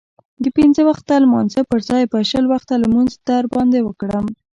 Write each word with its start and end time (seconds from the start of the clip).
د 0.43 0.45
پنځه 0.57 0.81
وخته 0.89 1.13
لمانځه 1.23 1.59
پرځای 1.71 2.03
به 2.11 2.19
شل 2.29 2.45
وخته 2.53 2.73
لمونځ 2.83 3.11
در 3.27 3.43
باندې 3.53 3.79
وکړم. 3.83 4.25